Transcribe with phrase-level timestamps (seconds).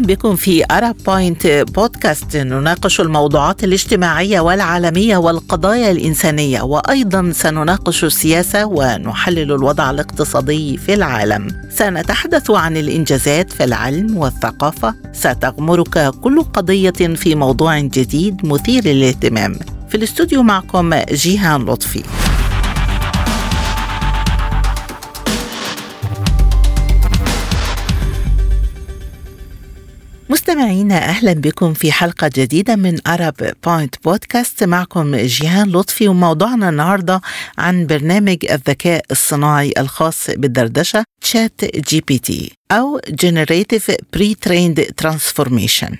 [0.00, 8.64] أهلا بكم في أرب بوينت بودكاست نناقش الموضوعات الاجتماعية والعالمية والقضايا الإنسانية وأيضا سنناقش السياسة
[8.66, 11.48] ونحلل الوضع الاقتصادي في العالم.
[11.70, 14.94] سنتحدث عن الإنجازات في العلم والثقافة.
[15.12, 19.58] ستغمرك كل قضية في موضوع جديد مثير للاهتمام.
[19.88, 22.02] في الاستوديو معكم جيهان لطفي.
[30.30, 33.34] مستمعينا أهلا بكم في حلقة جديدة من ارب
[33.64, 37.20] بوينت بودكاست معكم جيهان لطفي وموضوعنا النهارده
[37.58, 45.96] عن برنامج الذكاء الصناعي الخاص بالدردشة ChatGPT أو Generative Pre-trained Transformation.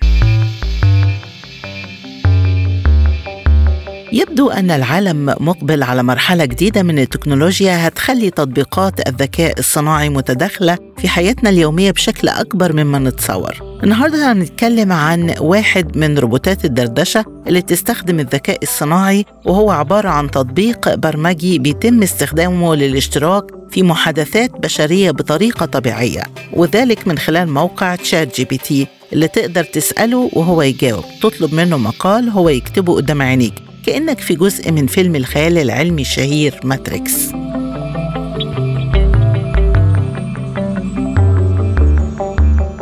[4.13, 11.09] يبدو أن العالم مقبل على مرحلة جديدة من التكنولوجيا هتخلي تطبيقات الذكاء الصناعي متداخلة في
[11.09, 13.81] حياتنا اليومية بشكل أكبر مما نتصور.
[13.85, 20.95] النهاردة هنتكلم عن واحد من روبوتات الدردشة اللي تستخدم الذكاء الصناعي وهو عبارة عن تطبيق
[20.95, 26.23] برمجي بيتم استخدامه للاشتراك في محادثات بشرية بطريقة طبيعية
[26.53, 31.05] وذلك من خلال موقع ChatGPT اللي تقدر تسأله وهو يجاوب.
[31.23, 33.70] تطلب منه مقال هو يكتبه قدام عينيك.
[33.86, 37.30] كأنك في جزء من فيلم الخيال العلمي الشهير ماتريكس.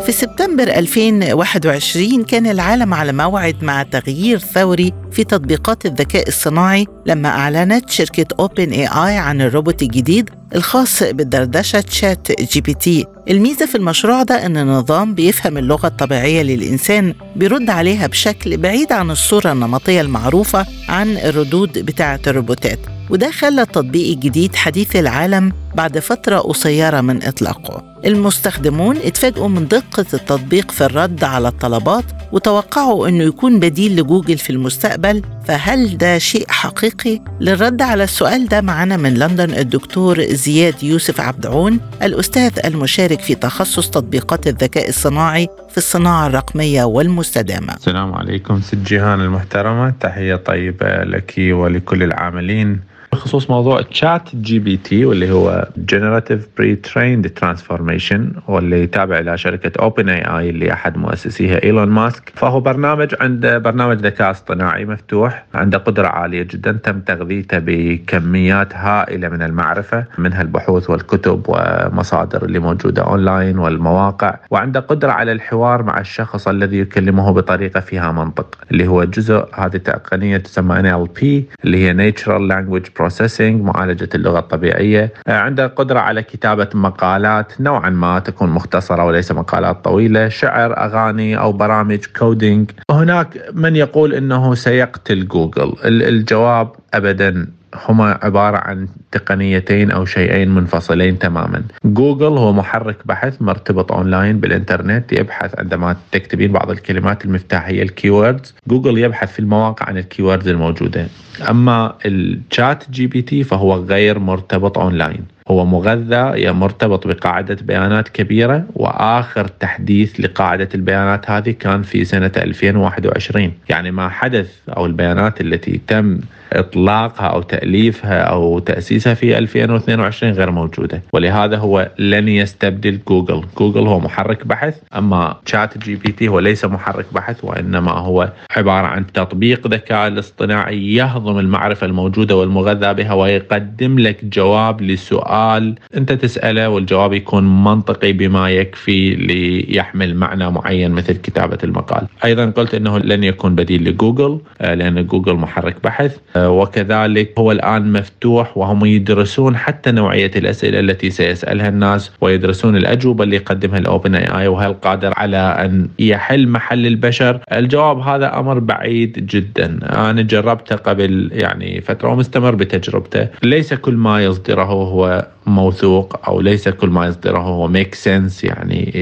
[0.08, 7.28] في سبتمبر 2021 كان العالم على موعد مع تغيير ثوري في تطبيقات الذكاء الصناعي لما
[7.28, 13.06] أعلنت شركة OpenAI عن الروبوت الجديد الخاص بالدردشة ChatGPT.
[13.30, 19.10] الميزة في المشروع ده أن النظام بيفهم اللغة الطبيعية للإنسان بيرد عليها بشكل بعيد عن
[19.10, 22.78] الصورة النمطية المعروفة عن الردود بتاعة الروبوتات.
[23.10, 27.84] وده خلى التطبيق الجديد حديث العالم بعد فترة قصيرة من إطلاقه.
[28.04, 34.50] المستخدمون اتفاجئوا من دقة التطبيق في الرد على الطلبات وتوقعوا أنه يكون بديل لجوجل في
[34.50, 41.20] المستقبل فهل ده شيء حقيقي؟ للرد على السؤال ده معنا من لندن الدكتور زياد يوسف
[41.20, 47.74] عبدعون الأستاذ المشارك في تخصص تطبيقات الذكاء الصناعي في الصناعة الرقمية والمستدامة.
[47.74, 49.90] السلام عليكم ست جيهان المحترمة.
[50.00, 52.97] تحية طيبة لك ولكل العاملين.
[53.12, 60.96] بخصوص موضوع ChatGPT واللي هو Generative Pre-trained Transformation واللي تابع إلى شركة OpenAI اللي أحد
[60.96, 62.32] مؤسسيها إيلون ماسك.
[62.34, 69.28] فهو برنامج عنده برنامج ذكاء اصطناعي مفتوح عنده قدرة عالية جدا تم تغذيته بكميات هائلة
[69.28, 76.00] من المعرفة منها البحوث والكتب ومصادر اللي موجودة اونلاين والمواقع وعنده قدرة على الحوار مع
[76.00, 81.22] الشخص الذي يكلمه بطريقة فيها منطق اللي هو جزء هذه التقنيه تسمى NLP
[81.64, 85.12] اللي هي Natural Language Processing معالجة اللغة الطبيعية.
[85.26, 90.28] آه، عنده قدرة على كتابة مقالات نوعا ما تكون مختصرة وليس مقالات طويلة.
[90.28, 98.56] شعر أغاني أو برامج coding هناك من يقول أنه سيقتل جوجل الجواب أبدا هما عبارة
[98.56, 101.62] عن تقنيتين أو شيئين منفصلين تماما.
[101.84, 108.54] جوجل هو محرك بحث مرتبط أونلاين بالإنترنت يبحث عندما تكتبين بعض الكلمات المفتاحية ال keywords
[108.68, 111.06] جوجل يبحث في المواقع عن ال keywords الموجودة.
[111.50, 115.38] أما ال ChatGPT فهو غير مرتبط أونلاين.
[115.50, 123.52] هو مغذى مرتبط بقاعدة بيانات كبيرة وآخر تحديث لقاعدة البيانات هذه كان في سنة 2021
[123.68, 126.20] يعني ما حدث أو البيانات التي تم
[126.52, 131.02] إطلاقها أو تأليفها أو تأسيسها في 2022 غير موجودة.
[131.12, 133.42] ولهذا هو لن يستبدل جوجل.
[133.58, 139.66] جوجل هو محرك بحث أما ChatGPT هو ليس محرك بحث وإنما هو عبارة عن تطبيق
[139.66, 147.64] ذكاء الاصطناعي يهضم المعرفة الموجودة والمغذى بها ويقدم لك جواب لسؤال أنت تسأله والجواب يكون
[147.64, 152.06] منطقي بما يكفي ليحمل معنى معين مثل كتابة المقال.
[152.24, 156.18] أيضا قلت إنه لن يكون بديل لجوجل آه، لأن جوجل محرك بحث.
[156.46, 163.36] وكذلك هو الآن مفتوح وهم يدرسون حتى نوعية الأسئلة التي سيسألها الناس ويدرسون الأجوبة اللي
[163.36, 169.78] يقدمها ال OpenAI وهل قادر على أن يحل محل البشر؟ الجواب هذا أمر بعيد جدا.
[170.10, 173.28] أنا جربته قبل يعني فترة ومستمر بتجربته.
[173.42, 178.92] ليس كل ما يصدره هو موثوق أو ليس كل ما يصدره هو make sense يعني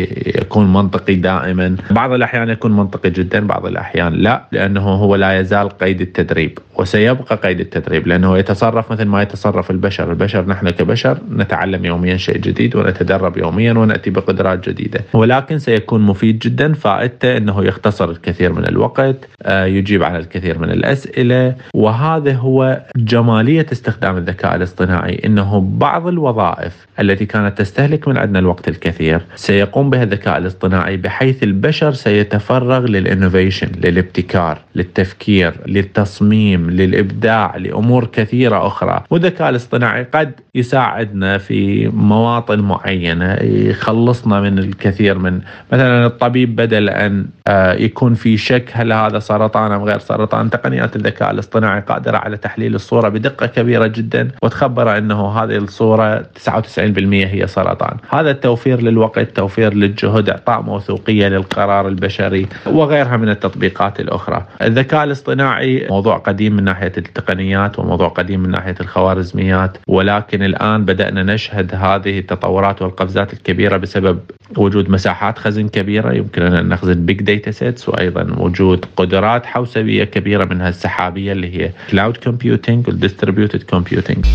[0.40, 1.76] يكون منطقي دائما.
[1.90, 7.36] بعض الأحيان يكون منطقي جدا بعض الأحيان لا لأنه هو لا يزال قيد التدريب وسيبقى
[7.36, 10.10] قيد التدريب لأنه يتصرف مثل ما يتصرف البشر.
[10.10, 15.00] البشر نحن كبشر نتعلم يوميا شيء جديد ونتدرب يوميا ونأتي بقدرات جديدة.
[15.12, 20.70] ولكن سيكون مفيد جدا فائدته إنه يختصر الكثير من الوقت آه، يجيب على الكثير من
[20.70, 21.54] الأسئلة.
[21.74, 28.38] وهذا هو جمالية استخدام الذكاء الاصطناعي إنه بعض الوظائف الوظائف التي كانت تستهلك من عندنا
[28.38, 29.20] الوقت الكثير.
[29.34, 39.04] سيقوم بها الذكاء الاصطناعي بحيث البشر سيتفرغ للإنوفيشن للابتكار للتفكير للتصميم للإبداع لأمور كثيرة أخرى.
[39.10, 45.40] والذكاء الاصطناعي قد يساعدنا في مواطن معينة يخلصنا من الكثير من
[45.72, 50.50] مثلا الطبيب بدل أن آه، يكون في شك هل هذا سرطان أم غير سرطان.
[50.50, 57.26] تقنيات الذكاء الاصطناعي قادرة على تحليل الصورة بدقة كبيرة جدا وتخبر أنه هذه الصورة 99%
[57.26, 57.96] هي سرطان.
[58.10, 64.46] هذا التوفير للوقت توفير للجهد إعطاء موثوقية للقرار البشري وغيرها من التطبيقات الأخرى.
[64.62, 71.22] الذكاء الاصطناعي موضوع قديم من ناحية التقنيات وموضوع قديم من ناحية الخوارزميات ولكن الآن بدأنا
[71.22, 74.18] نشهد هذه التطورات والقفزات الكبيرة بسبب
[74.56, 76.12] وجود مساحات خزن كبيرة.
[76.12, 81.70] يمكننا أن نخزن big data sets وأيضا وجود قدرات حوسبية كبيرة منها السحابية اللي هي
[81.90, 84.26] cloud computing وال distributed computing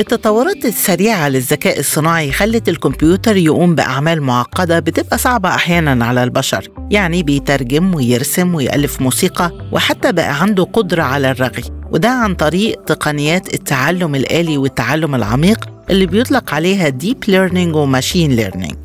[0.00, 7.22] التطورات السريعة للذكاء الصناعي خلت الكمبيوتر يقوم بأعمال معقدة بتبقى صعبة أحيانا على البشر يعني
[7.22, 11.62] بيترجم ويرسم ويألف موسيقى وحتى بقى عنده قدرة على الرغي.
[11.90, 18.32] وده عن طريق تقنيات التعلم الآلي والتعلم العميق اللي بيطلق عليها deep learning و machine
[18.32, 18.76] learning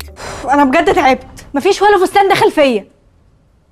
[0.50, 1.26] أنا بجد تعبت.
[1.54, 2.86] مفيش ولا فستان دخل فيا.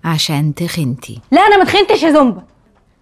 [0.05, 1.20] عشان تخنتي.
[1.32, 2.43] لا أنا ما تخنتش يا زومبا.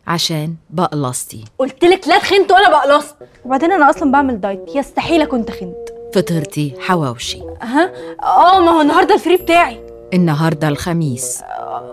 [0.06, 4.76] عشان بقلظتي قلت لك لا تخنت ولا بقلظت وبعدين أنا أصلا بعمل diet.
[4.76, 5.88] يستحيل أكون تخنت.
[6.14, 7.42] فطرتي حواوشي.
[7.62, 7.92] ها
[8.22, 9.80] آه ما هو النهارده ال free بتاعي.
[10.14, 11.42] النهارده الخميس.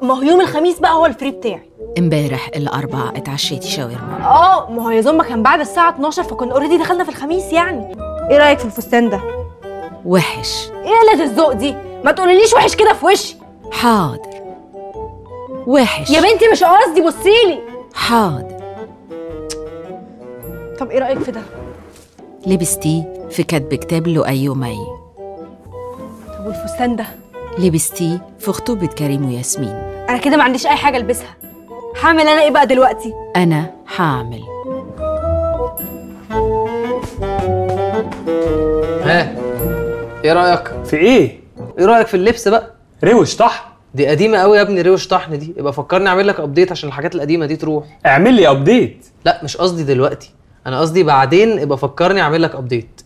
[0.01, 1.69] ما هو يوم الخميس بقى هو ال free بتاعي.
[1.97, 4.17] امبارح الاربع اتعشيتي شاورما.
[4.25, 7.95] آه ما هو يا كان بعد الساعة 12 فكنا already دخلنا في الخميس يعني.
[8.29, 9.21] إيه رأيك في الفستان ده؟
[10.05, 10.69] وحش.
[10.69, 13.35] إيه قلة الذوق دي؟ ما تقوليليش وحش كده في وشي.
[13.71, 14.43] حاضر.
[15.67, 16.09] وحش.
[16.09, 17.72] يا بنتي مش قصدي بصيلي.
[17.93, 18.63] حاضر.
[20.79, 21.41] طب إيه رأيك في ده؟
[22.47, 24.77] لبستيه في كتب كتاب لؤي ومي
[26.39, 27.05] طب والفستان ده؟
[27.59, 29.69] لبستيه في خطوبة كريم وياسمين.
[30.09, 31.35] أنا كده ما عنديش أي حاجة ألبسها.
[32.03, 34.43] هعمل أنا إيه بقى دلوقتي؟ أنا هعمل.
[39.03, 39.35] ها
[40.23, 41.39] إيه رأيك؟ في إيه؟
[41.79, 42.71] إيه رأيك في اللبس بقى؟
[43.03, 45.53] روش طحن دي قديمة قوي يا ابني روش طحن دي.
[45.57, 47.85] يبقى فكرني اعمل لك update عشان الحاجات القديمة دي تروح.
[48.05, 50.31] اعمل لي update لا مش قصدي دلوقتي.
[50.67, 53.01] أنا قصدي بعدين يبقى فكرني اعمل لك update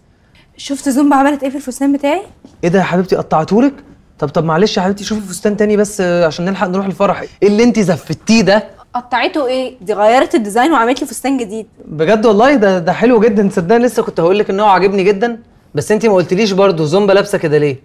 [0.57, 2.21] شفت زومبا عملت إيه في الفستان بتاعي؟
[2.63, 3.73] إيه ده يا حبيبتي قطعتهولك؟
[4.19, 7.23] طب طب معلش يا حبيبتي شوفي فستان تاني بس عشان نلحق نروح الفرح.
[7.43, 8.63] إيه اللي انت زفتيه ده؟
[8.93, 11.67] قطعته إيه؟ دي غيرت ال design وعملت لي فستان جديد.
[11.85, 13.47] بجد والله؟ ده ده حلو جدا.
[13.47, 15.39] تصدقني لسه كنت هقول لك إن هو عاجبني جدا.
[15.75, 17.79] بس انت ما قلتليش برضه زومبا لابسة كده ليه؟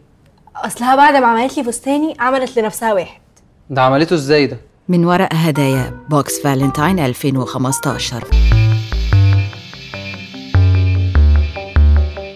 [0.56, 3.20] أصلها بعد ما عملت لي فستاني عملت لنفسها واحد.
[3.70, 4.56] ده عملته إزاي ده؟
[4.88, 8.24] من ورق هدايا box Valentine 2015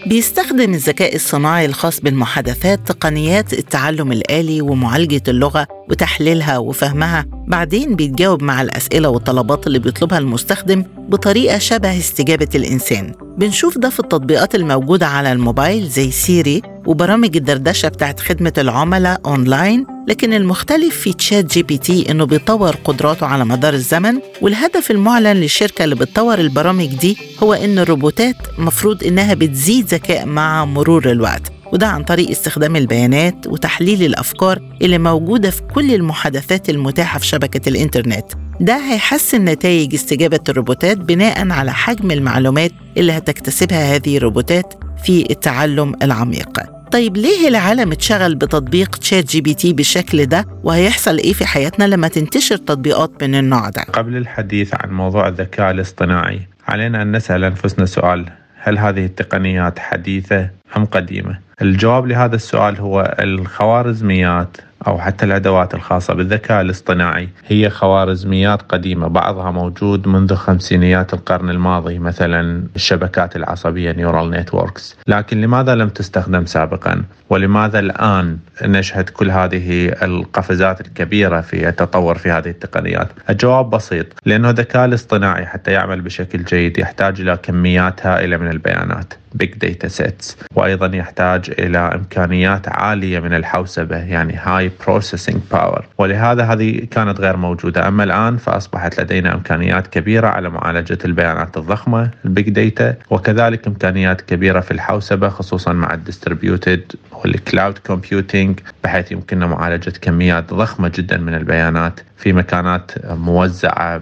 [0.07, 7.25] بيستخدم الذكاء الصناعي الخاص بالمحادثات تقنيات التعلم الآلي ومعالجة اللغة وتحليلها وفهمها.
[7.47, 13.11] بعدين بيتجاوب مع الأسئلة والطلبات اللي بيطلبها المستخدم بطريقة شبه استجابة الإنسان.
[13.37, 19.96] بنشوف ده في التطبيقات الموجودة على الموبايل زي سيري وبرامج الدردشة بتاعت خدمة العملاء أونلاين
[20.07, 26.39] لكن المختلف في ChatGPT إنه بيطور قدراته على مدار الزمن والهدف المعلن للشركة اللي بتطور
[26.39, 32.29] البرامج دي هو إن الروبوتات مفروض إنها بتزيد ذكاء مع مرور الوقت وده عن طريق
[32.29, 38.25] استخدام البيانات وتحليل الأفكار اللي موجودة في كل المحادثات المتاحة في شبكة الإنترنت.
[38.59, 44.73] ده هيحسن نتائج استجابة الروبوتات بناء على حجم المعلومات اللي هتكتسبها هذه الروبوتات
[45.03, 46.76] في التعلم العميق.
[46.91, 53.23] طيب ليه العالم اتشغل بتطبيق ChatGPT بالشكل ده؟ وهيحصل إيه في حياتنا لما تنتشر تطبيقات
[53.23, 58.25] من النوع ده؟ قبل الحديث عن موضوع الذكاء الاصطناعي علينا أن نسأل أنفسنا سؤال
[58.59, 64.57] هل هذه التقنيات حديثة أم قديمة؟ الجواب لهذا السؤال هو الخوارزميات.
[64.87, 67.29] أو حتى الأدوات الخاصة بالذكاء الاصطناعي.
[67.47, 75.41] هي خوارزميات قديمة بعضها موجود منذ خمسينيات القرن الماضي مثلا الشبكات العصبية neural networks لكن
[75.41, 82.49] لماذا لم تستخدم سابقا؟ ولماذا الآن نشهد كل هذه القفزات الكبيرة في التطور في هذه
[82.49, 88.51] التقنيات؟ الجواب بسيط لأنه الذكاء الاصطناعي حتى يعمل بشكل جيد يحتاج إلى كميات هائلة من
[88.51, 95.81] البيانات big data sets وأيضا يحتاج إلى إمكانيات عالية من الحوسبة يعني high processing power.
[95.97, 97.87] ولهذا هذه كانت غير موجودة.
[97.87, 104.21] أما الآن فأصبحت لدينا إمكانيات كبيرة على معالجة البيانات الضخمة ال big data وكذلك إمكانيات
[104.21, 110.91] كبيرة في الحوسبة خصوصا مع ال distributed وال cloud computing بحيث يمكننا معالجة كميات ضخمة
[110.95, 114.01] جدا من البيانات في مكانات موزعة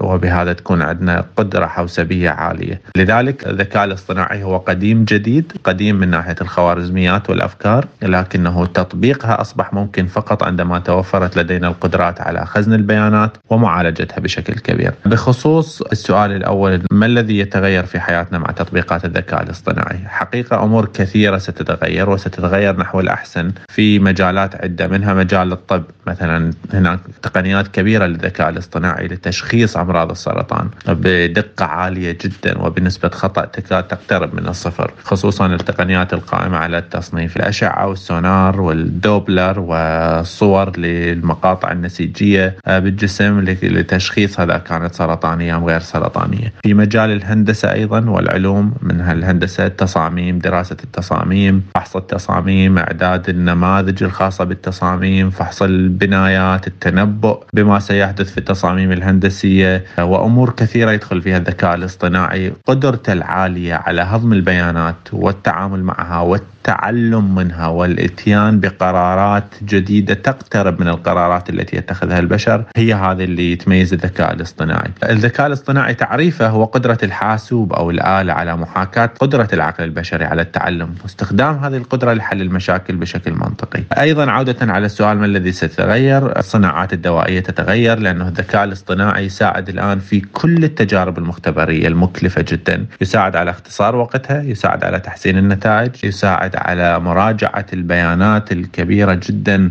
[0.00, 2.80] وبهذا تكون عندنا قدرة حوسبية عالية.
[2.96, 10.01] لذلك الذكاء الاصطناعي هو قديم جديد قديم من ناحية الخوارزميات والأفكار لكنه تطبيقها أصبح ممكن
[10.06, 14.92] فقط عندما توفرت لدينا القدرات على خزن البيانات ومعالجتها بشكل كبير.
[15.06, 21.38] بخصوص السؤال الأول ما الذي يتغير في حياتنا مع تطبيقات الذكاء الاصطناعي؟ حقيقة أمور كثيرة
[21.38, 25.82] ستتغير وستتغير نحو الأحسن في مجالات عدة منها مجال الطب.
[26.06, 33.82] مثلا هناك تقنيات كبيرة للذكاء الاصطناعي لتشخيص أمراض السرطان بدقة عالية جدا وبنسبة خطأ تكاد
[33.82, 37.36] تقترب من الصفر خصوصا التقنيات القائمة على التصنيف.
[37.36, 39.60] الأشعة والسونار والدوبلر
[39.92, 46.52] والصور للمقاطع النسيجية بالجسم لتشخيص هذا كانت سرطانية أم غير سرطانية.
[46.62, 54.44] في مجال الهندسة أيضا والعلوم منها الهندسة التصاميم دراسة التصاميم فحص التصاميم إعداد النماذج الخاصة
[54.44, 62.52] بالتصاميم فحص البنايات التنبؤ بما سيحدث في التصاميم الهندسية وأمور كثيرة يدخل فيها الذكاء الاصطناعي.
[62.66, 69.44] قدرته العالية على هضم البيانات والتعامل معها والتعلم منها والإتيان بقرارات
[69.82, 74.90] جديدة تقترب من القرارات التي يتخذها البشر هي هذه اللي تميز الذكاء الاصطناعي.
[75.10, 80.94] الذكاء الاصطناعي تعريفه هو قدرة الحاسوب أو الآلة على محاكاة قدرة العقل البشري على التعلم
[81.02, 83.82] واستخدام هذه القدرة لحل المشاكل بشكل منطقي.
[83.98, 89.98] أيضا عودة على السؤال ما الذي سيتغير الصناعات الدوائية تتغير لأنه الذكاء الاصطناعي يساعد الآن
[89.98, 92.86] في كل التجارب المختبرية المكلفة جدا.
[93.00, 99.70] يساعد على اختصار وقتها يساعد على تحسين النتائج يساعد على مراجعة البيانات الكبيرة جدا.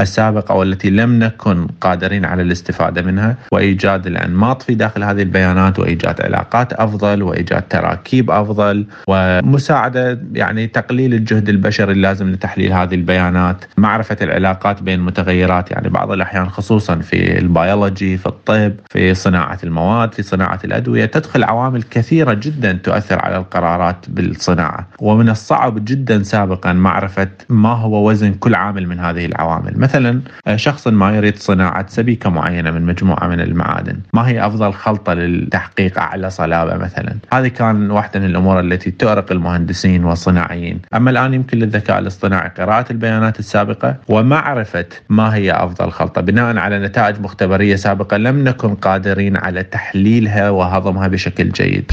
[0.00, 6.20] السابقة والتي لم نكن قادرين على الاستفادة منها وإيجاد الأنماط في داخل هذه البيانات وإيجاد
[6.22, 14.16] علاقات أفضل وإيجاد تراكيب أفضل ومساعدة يعني تقليل الجهد البشري اللازم لتحليل هذه البيانات معرفة
[14.22, 20.22] العلاقات بين متغيرات يعني بعض الأحيان خصوصا في البيولوجي في الطب في صناعة المواد في
[20.22, 24.86] صناعة الأدوية تدخل عوامل كثيرة جدا تؤثر على القرارات بالصناعة.
[24.98, 29.78] ومن الصعب جدا سابقا معرفة ما هو وزن كل عامل من هذه العوامل.
[29.86, 30.20] مثلا
[30.56, 35.98] شخص ما يريد صناعة سبيكة معينة من مجموعة من المعادن ما هي أفضل خلطة للتحقيق
[35.98, 40.80] أعلى صلابة مثلا؟ هذه كان واحدة من الأمور التي تؤرق المهندسين والصناعيين.
[40.94, 46.78] أما الآن يمكن للذكاء الاصطناعي قراءة البيانات السابقة ومعرفة ما هي أفضل خلطة بناء على
[46.78, 51.92] نتائج مختبرية سابقة لم نكن قادرين على تحليلها وهضمها بشكل جيد.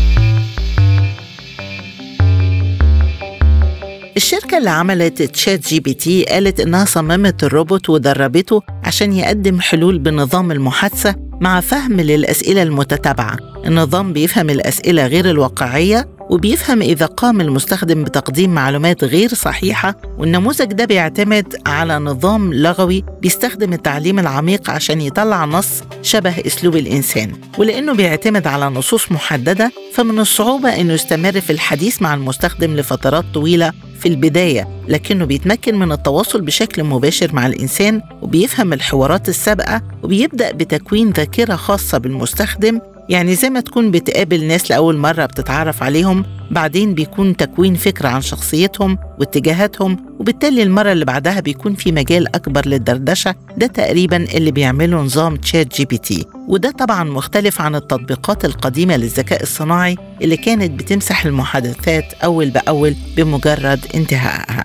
[4.18, 11.60] الشركة اللي عملت ChatGPT قالت إنها صممت الروبوت ودربته عشان يقدم حلول بنظام المحادثة مع
[11.60, 13.38] فهم للأسئلة المتتابعة.
[13.66, 20.86] النظام بيفهم الأسئلة غير الواقعية وبيفهم إذا قام المستخدم بتقديم معلومات غير صحيحة والنموذج ده
[20.86, 27.32] بيعتمد على نظام لغوي بيستخدم التعليم العميق عشان يطلع نص شبه أسلوب الإنسان.
[27.58, 33.72] ولأنه بيعتمد على نصوص محددة فمن الصعوبة أنه يستمر في الحديث مع المستخدم لفترات طويلة
[34.00, 41.10] في البداية لكنه بيتمكن من التواصل بشكل مباشر مع الإنسان وبيفهم الحوارات السابقة وبيبدأ بتكوين
[41.12, 42.80] ذاكرة خاصة بالمستخدم
[43.10, 48.22] يعني زي ما تكون بتقابل ناس لأول مرة بتتعرف عليهم بعدين بيكون تكوين فكرة عن
[48.22, 53.36] شخصيتهم واتجاهاتهم وبالتالي المرة اللي بعدها بيكون في مجال أكبر للدردشة.
[53.58, 56.26] ده تقريبا اللي بيعمله نظام ChatGPT.
[56.48, 63.80] وده طبعا مختلف عن التطبيقات القديمة للذكاء الصناعي اللي كانت بتمسح المحادثات أول بأول بمجرد
[63.96, 64.64] انتهائها.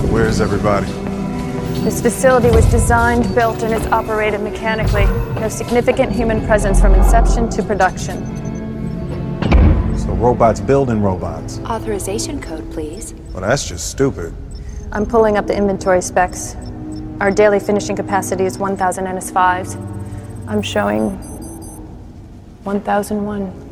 [0.00, 1.03] So where's everybody?
[1.82, 5.06] This facility was designed, built, and is operated mechanically.
[5.40, 8.24] No significant human presence from inception to production.
[9.98, 11.58] So robots building robots.
[11.60, 13.14] Authorization code, please.
[13.32, 14.34] Well, that's just stupid.
[14.92, 16.56] I'm pulling up the inventory specs.
[17.20, 19.76] Our daily finishing capacity is 1,000 NS5s.
[20.48, 21.10] I'm showing
[22.64, 23.63] 1,001.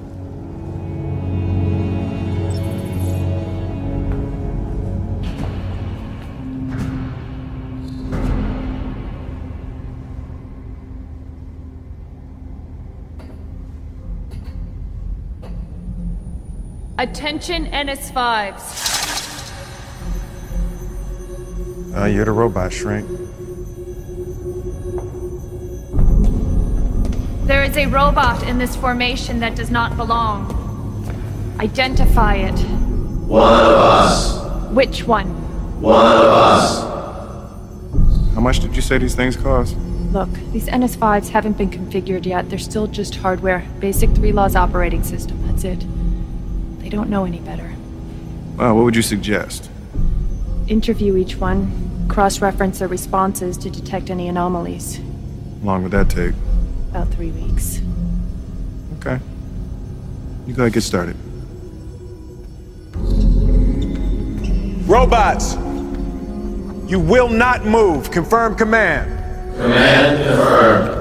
[17.03, 18.63] Attention NS5s.
[21.97, 23.09] Uh, you're the robot shrink.
[27.49, 30.47] There is a robot in this formation that does not belong.
[31.59, 32.61] Identify it.
[33.27, 34.71] One of us.
[34.71, 35.27] Which one?
[35.83, 36.83] One of us.
[38.37, 39.77] How much did you say these things cost?
[40.13, 42.49] Look, these NS5s haven't been configured yet.
[42.49, 43.67] They're still just hardware.
[43.81, 45.45] Basic three laws operating system.
[45.49, 45.85] That's it.
[46.83, 47.73] They don't know any better.
[48.57, 49.71] Well, what would you suggest?
[50.67, 54.97] Interview each one, cross reference their responses to detect any anomalies.
[54.97, 56.35] How long would that take?
[56.91, 57.81] About three weeks.
[58.99, 59.21] Okay.
[60.47, 61.17] You go ahead, get started.
[64.89, 65.55] Robots!
[66.91, 68.11] You will not move.
[68.11, 69.09] Confirm command.
[69.57, 70.99] Command confirmed.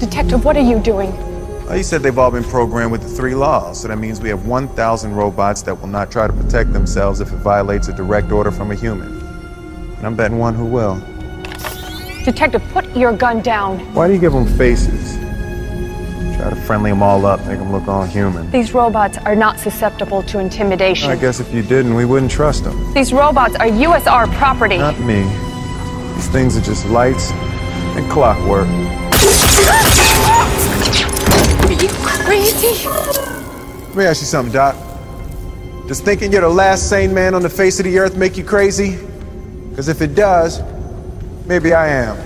[0.00, 1.12] Detective, what are you doing?
[1.68, 4.30] Well, you said they've all been programmed with the three laws, so that means we
[4.30, 8.32] have 1,000 robots that will not try to protect themselves if it violates a direct
[8.32, 9.20] order from a human.
[9.98, 10.98] And I'm betting one who will.
[12.24, 13.80] Detective, put your gun down.
[13.92, 15.16] Why do you give them faces?
[16.38, 18.50] Try to friendly them all up, make them look all human.
[18.50, 21.10] These robots are not susceptible to intimidation.
[21.10, 22.94] I guess if you didn't, we wouldn't trust them.
[22.94, 24.78] These robots are USR property.
[24.78, 25.20] Not me.
[26.14, 28.68] These things are just lights and clockwork.
[31.78, 31.90] Are you
[32.26, 32.88] crazy?
[32.88, 34.74] Let me ask you something, Doc.
[35.86, 38.42] Does thinking you're the last sane man on the face of the earth make you
[38.42, 38.98] crazy?
[39.70, 40.60] Because if it does,
[41.46, 42.16] maybe I am.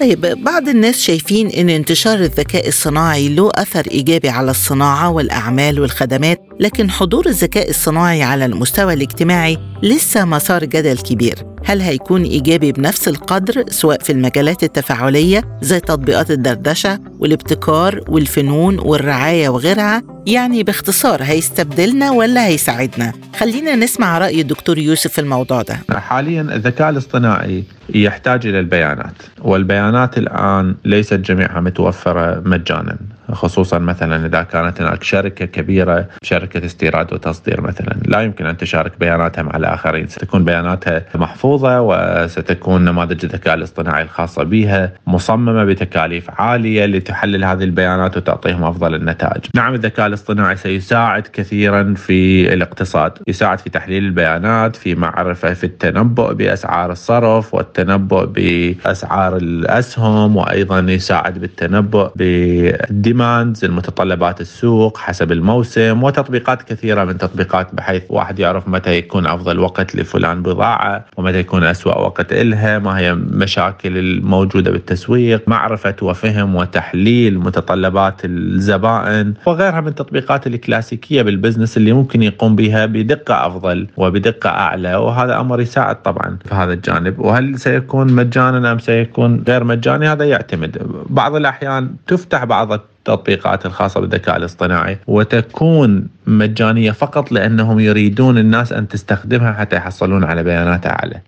[0.00, 6.40] طيب بعض الناس شايفين إن انتشار الذكاء الصناعي له أثر إيجابي على الصناعة والأعمال والخدمات
[6.60, 13.08] لكن حضور الذكاء الصناعي على المستوى الاجتماعي لسه مسار جدل كبير هل هيكون إيجابي بنفس
[13.08, 22.10] القدر سواء في المجالات التفاعلية زي تطبيقات الدردشة والابتكار والفنون والرعاية وغيرها؟ يعني باختصار هيستبدلنا
[22.10, 25.98] ولا هيساعدنا؟ خلينا نسمع رأي الدكتور يوسف في الموضوع ده.
[25.98, 27.64] حاليا الذكاء الاصطناعي
[27.94, 32.96] يحتاج إلى البيانات والبيانات الآن ليست جميعها متوفرة مجانا
[33.32, 37.96] خصوصا مثلا إذا كانت هناك شركة كبيرة شركة استيراد وتصدير مثلا.
[38.04, 44.42] لا يمكن أن تشارك بياناتها مع الآخرين ستكون بياناتها محفوظة وستكون نماذج الذكاء الاصطناعي الخاصة
[44.42, 49.42] بها مصممة بتكاليف عالية لتحلل هذه البيانات وتعطيهم أفضل النتائج.
[49.54, 56.32] نعم الذكاء الاصطناعي سيساعد كثيرا في الاقتصاد، يساعد في تحليل البيانات، في معرفة في التنبؤ
[56.32, 66.62] بأسعار الصرف والتنبؤ بأسعار الأسهم وأيضا يساعد بالتنبؤ بال demands المتطلبات السوق حسب الموسم وتطبيقات
[66.62, 71.98] كثيرة من تطبيقات بحيث واحد يعرف متى يكون أفضل وقت لفلان بضاعة ومتى يكون اسوء
[71.98, 80.46] وقت إلها ما هي مشاكل الموجودة بالتسويق معرفة وفهم وتحليل متطلبات الزبائن وغيرها من التطبيقات
[80.46, 86.38] الكلاسيكية بال business اللي ممكن يقوم بها بدقة أفضل وبدقة أعلى وهذا أمر يساعد طبعا
[86.44, 87.18] في هذا الجانب.
[87.18, 90.78] وهل سيكون مجانا أم سيكون غير مجاني؟ هذا يعتمد.
[91.10, 98.88] بعض الأحيان تفتح بعض التطبيقات الخاصة بالذكاء الاصطناعي وتكون مجانية فقط لأنهم يريدون الناس أن
[98.88, 101.20] تستخدمها حتى يحصلون على بيانات أعلى.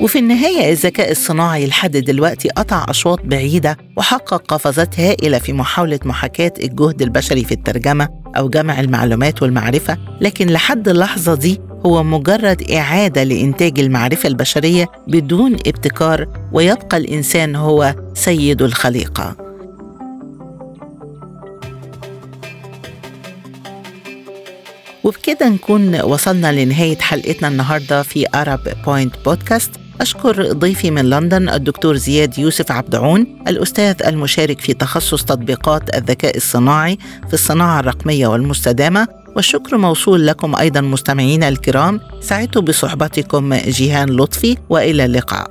[0.00, 6.52] وفي النهاية الذكاء الصناعي لحد دلوقتي قطع أشواط بعيدة وحقق قفزات هائلة في محاولة محاكاة
[6.62, 13.22] الجهد البشري في الترجمة أو جمع المعلومات والمعرفة لكن لحد اللحظة دي هو مجرد إعادة
[13.22, 19.36] لإنتاج المعرفة البشرية بدون ابتكار ويبقى الإنسان هو سيد الخليقة.
[25.04, 31.96] وبكده نكون وصلنا لنهاية حلقتنا النهاردة في أرب بوينت بودكاست أشكر ضيفي من لندن الدكتور
[31.96, 39.76] زياد يوسف عبدعون الأستاذ المشارك في تخصص تطبيقات الذكاء الصناعي في الصناعة الرقمية والمستدامة والشكر
[39.76, 45.50] موصول لكم أيضا مستمعينا الكرام سعدت بصحبتكم جيهان لطفي وإلى اللقاء.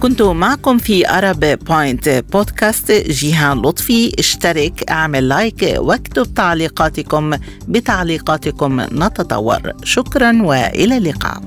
[0.00, 4.12] كنت معكم في أرب بوينت بودكاست جيهان لطفي.
[4.18, 7.34] اشترك اعمل like واكتب تعليقاتكم.
[7.68, 9.72] بتعليقاتكم نتطور.
[9.84, 11.42] شكرا وإلى اللقاء.